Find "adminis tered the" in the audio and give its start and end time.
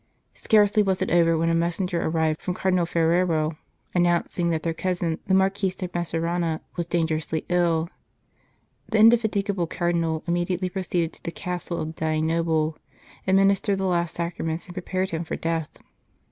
13.27-13.85